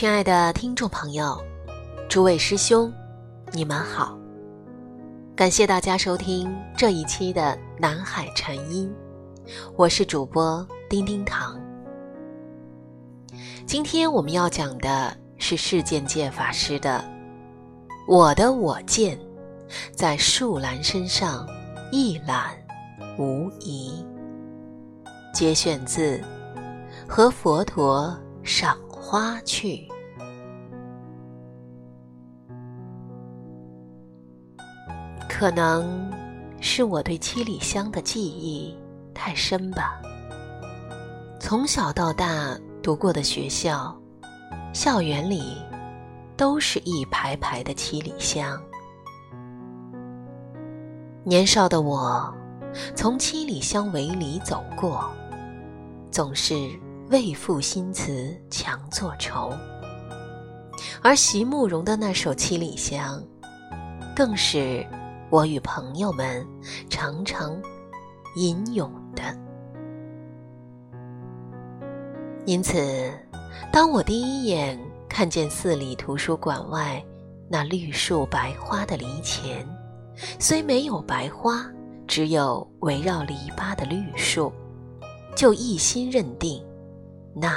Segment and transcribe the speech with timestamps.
[0.00, 1.38] 亲爱的听众朋友，
[2.08, 2.90] 诸位师兄，
[3.52, 4.18] 你们好！
[5.36, 8.90] 感谢大家收听这一期的南海禅音，
[9.76, 11.60] 我是主播丁丁糖。
[13.66, 17.04] 今天我们要讲的是世间界法师的
[18.08, 19.20] “我的我见，
[19.94, 21.46] 在树兰身上
[21.92, 22.54] 一览
[23.18, 24.02] 无遗”，
[25.34, 26.16] 节选自
[27.06, 28.74] 《和佛陀赏》。
[29.02, 29.88] 花去，
[35.40, 36.12] 可能
[36.60, 38.76] 是我对七里香的记忆
[39.14, 39.98] 太深吧。
[41.40, 43.98] 从小到大读过的学校，
[44.74, 45.56] 校园里
[46.36, 48.62] 都是一排排的七里香。
[51.24, 52.30] 年少的我，
[52.94, 55.10] 从七里香围里走过，
[56.10, 56.54] 总是。
[57.08, 59.52] 为赋新词强作愁，
[61.02, 63.20] 而席慕容的那首《七里香》，
[64.14, 64.86] 更是
[65.30, 66.44] 我与朋友们
[66.88, 67.56] 常常
[68.34, 69.22] 吟咏的。
[72.46, 73.12] 因此，
[73.72, 74.76] 当我第一眼
[75.08, 77.00] 看见寺里图书馆外
[77.48, 79.64] 那绿树白花的篱前，
[80.40, 81.64] 虽没有白花，
[82.08, 84.52] 只有围绕篱笆的绿树，
[85.36, 86.60] 就一心认定。
[87.36, 87.56] 那，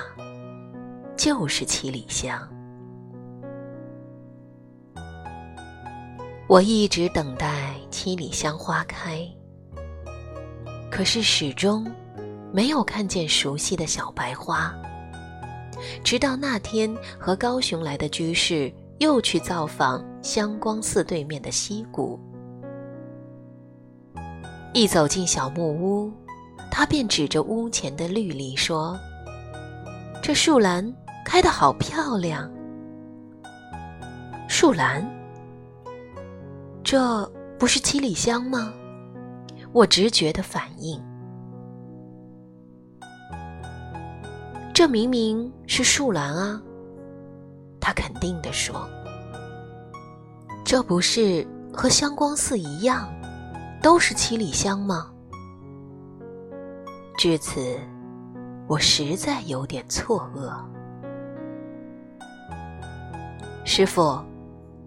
[1.17, 2.47] 就是七里香。
[6.47, 9.27] 我一直等待七里香花开，
[10.91, 11.89] 可是始终
[12.51, 14.73] 没有看见熟悉的小白花。
[16.03, 22.19] 直到那天和高雄来的居士又去造访香光寺对面的溪谷，
[24.73, 26.11] 一走进小木屋，
[26.69, 28.97] 他便指着屋前的绿篱说。
[30.21, 30.93] 这树兰
[31.25, 32.49] 开得好漂亮，
[34.47, 35.05] 树兰，
[36.83, 37.25] 这
[37.57, 38.73] 不是七里香吗？
[39.71, 41.01] 我直觉的反应，
[44.73, 46.61] 这明明是树兰啊！
[47.79, 48.87] 他肯定的说
[50.63, 53.07] ：“这不是和香光寺一样，
[53.81, 55.09] 都是七里香吗？”
[57.17, 57.79] 至此。
[58.65, 60.55] 我实在有点错愕，
[63.65, 64.23] 师傅，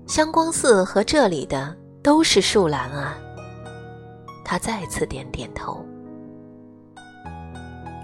[0.06, 3.18] 香光寺和这里的都是树兰啊。
[4.44, 5.84] 他再次点点头。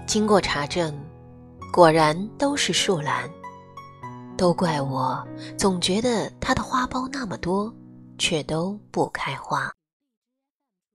[0.05, 0.93] 经过查证，
[1.71, 3.29] 果然都是树兰。
[4.35, 5.25] 都怪我，
[5.57, 7.73] 总觉得它的花苞那么多，
[8.17, 9.71] 却都不开花。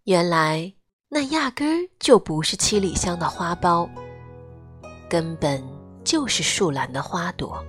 [0.05, 0.71] 原来
[1.09, 3.89] 那压根儿就不是七里香的花苞。
[5.09, 5.65] 根本
[6.05, 7.65] 就是树兰的花朵。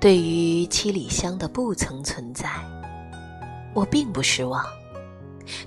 [0.00, 2.48] 对于七里香的不曾存在，
[3.74, 4.64] 我并不失望，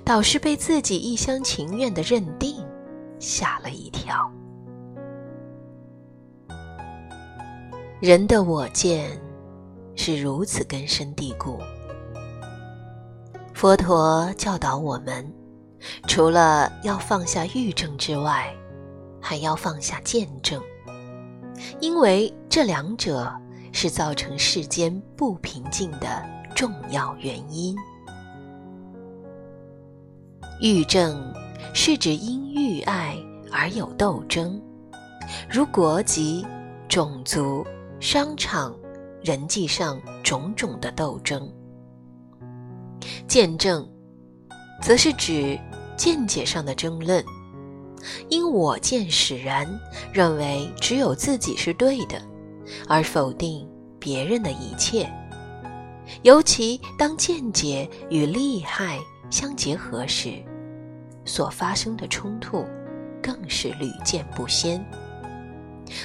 [0.04, 2.64] 倒是被自己一厢情愿的认定
[3.18, 4.30] 吓了一跳。
[8.00, 9.18] 人的我见
[9.94, 11.58] 是如此根深蒂固。
[13.54, 15.32] 佛陀教导我们，
[16.06, 18.54] 除了要放下欲证之外，
[19.20, 20.60] 还要放下见证，
[21.80, 23.32] 因为这两者
[23.72, 26.22] 是造成世间不平静的
[26.54, 27.74] 重要原因。
[30.60, 31.32] 欲证
[31.74, 33.16] 是指因欲爱
[33.50, 34.60] 而有斗争，
[35.50, 36.44] 如国籍、
[36.88, 37.64] 种族、
[38.00, 38.74] 商场、
[39.22, 41.50] 人际上种种的斗争。
[43.26, 43.86] 见证，
[44.80, 45.58] 则是指
[45.96, 47.24] 见解上的争论。
[48.28, 49.66] 因我见使然，
[50.12, 52.20] 认为只有自己是对的，
[52.86, 53.66] 而否定
[53.98, 55.10] 别人的一切。
[56.22, 58.98] 尤其当见解与利害
[59.34, 60.40] 相结合时，
[61.24, 62.64] 所发生的冲突
[63.20, 64.80] 更是屡见不鲜。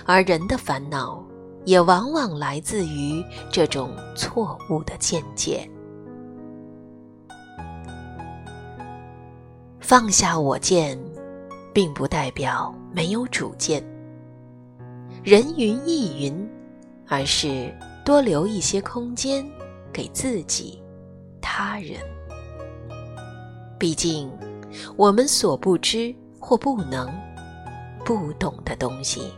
[0.03, 1.23] 而人的烦恼，
[1.63, 5.69] 也往往来自于这种错误的见解。
[9.79, 10.97] 放下我见。
[11.71, 13.81] 并不代表没有主见，
[15.23, 16.49] 人云亦云，
[17.07, 17.71] 而是
[18.03, 19.45] 多留一些空间
[19.93, 20.81] 给自己、
[21.39, 22.01] 他人。
[23.79, 24.29] 毕竟，
[24.95, 27.09] 我们所不知或不能、
[28.05, 29.31] 不懂的东西，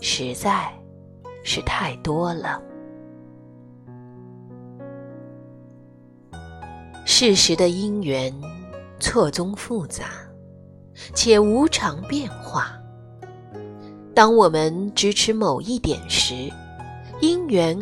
[0.00, 0.72] 实在
[1.42, 2.62] 是太多了。
[7.04, 8.32] 事实的因缘
[9.00, 10.04] 错综复杂。
[11.14, 12.78] 且无常变化。
[14.14, 16.52] 当我们支持某一点时，
[17.20, 17.76] 因缘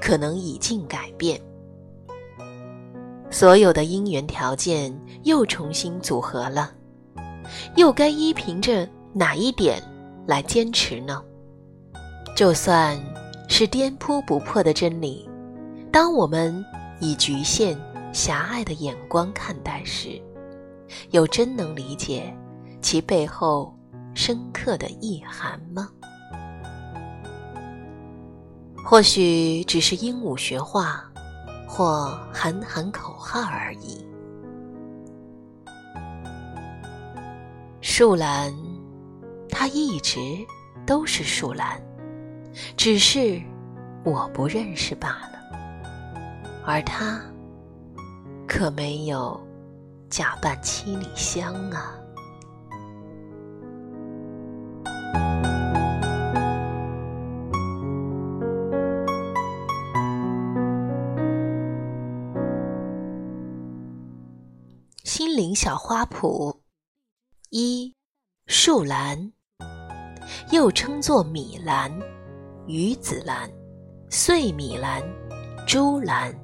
[0.00, 1.40] 可能已经改变，
[3.38, 6.72] 所有的因缘条件又重新组合了，
[7.74, 9.78] 又该依凭着哪一点
[10.26, 11.22] 来坚持呢？
[12.34, 12.98] 就算
[13.46, 15.28] 是颠扑不破的真理，
[15.92, 16.64] 当我们
[16.98, 17.78] 以局限、
[18.10, 20.18] 狭隘的眼光看待时，
[21.10, 22.34] 又真能理解
[22.80, 23.78] 其背后
[24.14, 25.90] 深刻的意涵吗？
[28.82, 31.04] 或许只是鹦鹉学话，
[31.76, 34.02] 或喊喊口号而已。
[37.82, 38.50] 树兰，
[39.50, 40.18] 它一直
[40.86, 41.78] 都是树兰，
[42.78, 43.42] 只是
[44.04, 45.38] 我不认识罢了。
[46.64, 47.20] 而它，
[48.48, 49.38] 可没有
[50.08, 51.92] 假扮七里香啊。
[65.16, 66.58] 心灵小花圃，
[67.48, 67.94] 一
[68.48, 69.32] 树兰，
[70.50, 71.90] 又称作米兰、
[72.66, 73.50] 鱼子兰、
[74.10, 75.02] 碎米兰、
[75.66, 76.38] 珠兰，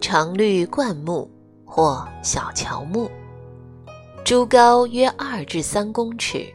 [0.00, 1.28] 常绿灌木
[1.66, 3.10] 或小乔木，
[4.24, 6.46] 株高约二至三公尺，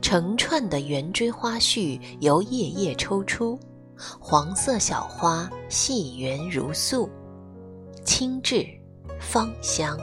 [0.00, 3.60] 成串的圆锥花序由叶叶抽出，
[4.18, 7.10] 黄色小花细圆如素，
[8.02, 8.66] 清质
[9.20, 9.94] 芳香。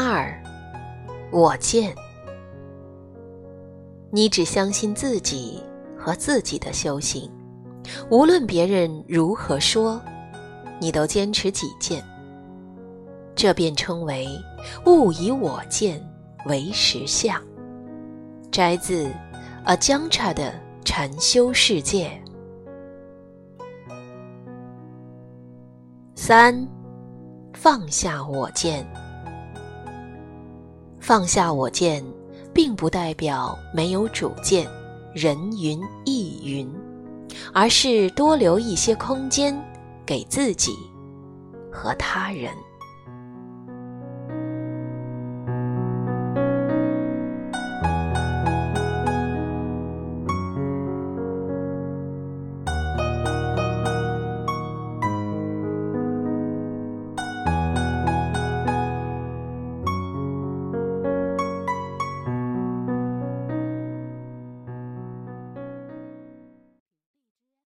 [0.00, 0.32] 二，
[1.32, 1.92] 我见。
[4.12, 5.60] 你只相信自己
[5.98, 7.28] 和自己的修行，
[8.08, 10.00] 无论别人如何说，
[10.78, 12.00] 你都坚持己见。
[13.34, 14.28] 这便称为
[14.86, 16.00] 物以我见
[16.46, 17.42] 为实相。
[18.52, 19.10] 摘自
[19.64, 20.54] 阿姜查的
[20.84, 22.08] 禅修世界。
[26.14, 26.68] 三，
[27.52, 28.86] 放下我见。
[31.08, 32.04] 放下我见，
[32.52, 34.68] 并不代表没有主见，
[35.14, 36.70] 人云亦云，
[37.50, 39.58] 而是多留一些空间
[40.04, 40.70] 给自己
[41.72, 42.52] 和他人。